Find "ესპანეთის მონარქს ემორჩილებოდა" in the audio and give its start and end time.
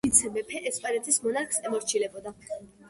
0.69-2.39